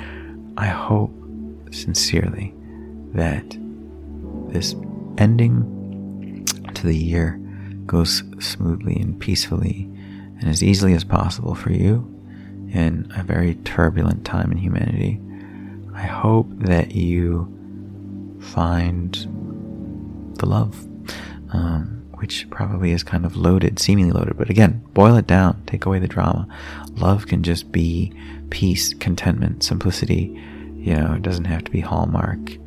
I 0.58 0.68
hope 0.68 1.12
sincerely 1.72 2.54
that 3.14 3.58
this 4.52 4.76
ending 5.18 5.79
to 6.74 6.88
the 6.88 6.96
year 6.96 7.40
goes 7.86 8.24
smoothly 8.40 8.96
and 8.96 9.20
peacefully 9.20 9.90
and 10.40 10.48
as 10.50 10.64
easily 10.64 10.94
as 10.94 11.04
possible 11.04 11.56
for 11.56 11.72
you 11.72 12.06
in 12.72 13.12
a 13.16 13.24
very 13.24 13.56
turbulent 13.56 14.26
time 14.26 14.52
in 14.52 14.58
humanity. 14.58 15.20
I 15.94 16.04
hope 16.04 16.48
that 16.52 16.92
you 16.92 17.52
find 18.40 19.14
the 20.38 20.46
love. 20.46 20.86
Um, 21.52 22.00
which 22.20 22.50
probably 22.50 22.92
is 22.92 23.02
kind 23.02 23.26
of 23.26 23.38
loaded, 23.38 23.80
seemingly 23.80 24.12
loaded. 24.12 24.38
But 24.38 24.50
again, 24.50 24.84
boil 24.94 25.16
it 25.16 25.26
down, 25.26 25.64
take 25.66 25.86
away 25.86 26.00
the 26.00 26.08
drama. 26.08 26.48
Love 26.98 27.28
can 27.28 27.44
just 27.44 27.72
be 27.72 28.12
peace, 28.50 28.94
contentment, 28.94 29.64
simplicity. 29.64 30.38
You 30.76 30.96
know, 30.96 31.14
it 31.14 31.22
doesn't 31.22 31.46
have 31.46 31.64
to 31.64 31.72
be 31.72 31.80
Hallmark 31.80 32.58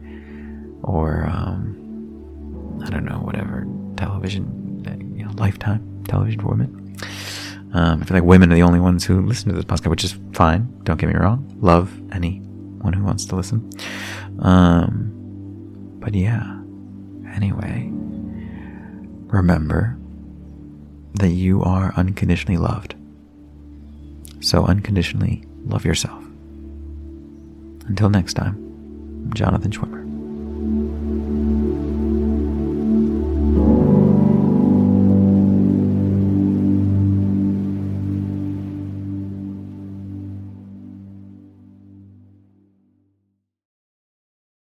or, 0.82 1.26
um, 1.26 1.81
I 2.84 2.90
don't 2.90 3.04
know, 3.04 3.18
whatever, 3.18 3.66
television, 3.96 5.14
you 5.16 5.24
know, 5.24 5.32
lifetime 5.32 6.04
television 6.08 6.40
for 6.40 6.48
women. 6.48 6.96
Um, 7.74 8.02
I 8.02 8.04
feel 8.04 8.16
like 8.16 8.24
women 8.24 8.52
are 8.52 8.54
the 8.54 8.62
only 8.62 8.80
ones 8.80 9.04
who 9.04 9.22
listen 9.22 9.48
to 9.48 9.54
this 9.54 9.64
podcast, 9.64 9.90
which 9.90 10.04
is 10.04 10.16
fine. 10.32 10.68
Don't 10.84 10.98
get 11.00 11.08
me 11.08 11.14
wrong. 11.14 11.56
Love 11.60 11.90
anyone 12.12 12.92
who 12.92 13.02
wants 13.04 13.24
to 13.26 13.36
listen. 13.36 13.70
Um, 14.40 15.10
but 16.00 16.14
yeah. 16.14 16.58
Anyway, 17.34 17.88
remember 19.28 19.96
that 21.14 21.30
you 21.30 21.62
are 21.62 21.94
unconditionally 21.96 22.58
loved. 22.58 22.94
So 24.40 24.66
unconditionally 24.66 25.44
love 25.64 25.84
yourself. 25.84 26.22
Until 27.86 28.10
next 28.10 28.34
time, 28.34 28.54
I'm 29.24 29.32
Jonathan 29.32 29.70
Schwimmer. 29.70 30.01